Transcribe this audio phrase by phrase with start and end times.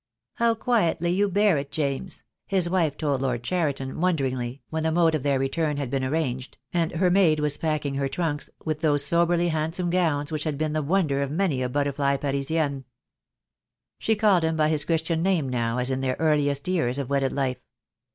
[0.37, 5.13] "How quietly you bear it, James," his wife told Lord Cheriton, wonderingly, when the mode
[5.13, 9.05] of their return had been arranged, and her maid was packing her trunks, with those
[9.05, 12.83] soberly handsome gowns which had been the wonder of many a butterfly Parisienne.
[13.99, 17.31] She called him by his Christian name now as in their earliest years of wedded
[17.33, 17.61] life.